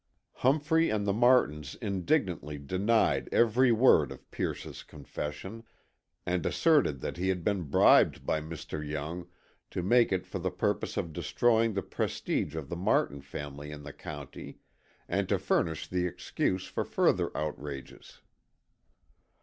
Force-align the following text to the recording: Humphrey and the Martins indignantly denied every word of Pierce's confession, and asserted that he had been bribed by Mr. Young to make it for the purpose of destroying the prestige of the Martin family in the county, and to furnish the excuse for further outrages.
Humphrey 0.37 0.89
and 0.89 1.05
the 1.05 1.13
Martins 1.13 1.75
indignantly 1.75 2.57
denied 2.57 3.29
every 3.31 3.71
word 3.71 4.11
of 4.11 4.31
Pierce's 4.31 4.81
confession, 4.81 5.63
and 6.25 6.43
asserted 6.43 7.01
that 7.01 7.17
he 7.17 7.29
had 7.29 7.43
been 7.43 7.61
bribed 7.69 8.25
by 8.25 8.41
Mr. 8.41 8.83
Young 8.83 9.27
to 9.69 9.83
make 9.83 10.11
it 10.11 10.25
for 10.25 10.39
the 10.39 10.49
purpose 10.49 10.97
of 10.97 11.13
destroying 11.13 11.73
the 11.73 11.83
prestige 11.83 12.55
of 12.55 12.67
the 12.67 12.75
Martin 12.75 13.21
family 13.21 13.69
in 13.69 13.83
the 13.83 13.93
county, 13.93 14.57
and 15.07 15.29
to 15.29 15.37
furnish 15.37 15.87
the 15.87 16.07
excuse 16.07 16.65
for 16.65 16.83
further 16.83 17.29
outrages. 17.37 18.21